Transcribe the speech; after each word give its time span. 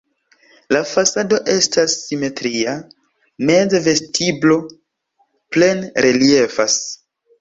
La 0.75 0.79
fasado 0.91 1.37
estas 1.55 1.97
simetria, 2.05 2.73
meze 3.51 3.83
vestiblo 3.89 4.57
plene 5.57 6.07
reliefas. 6.07 6.81